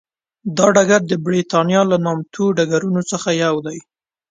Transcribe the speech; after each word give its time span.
دا 0.57 0.67
ډګر 0.75 1.01
د 1.07 1.13
برېتانیا 1.25 1.81
له 1.91 1.97
نامتو 2.05 2.43
ډګرونو 2.57 3.01
څخه 3.11 3.29
یو 3.43 3.55
دی. 3.65 3.77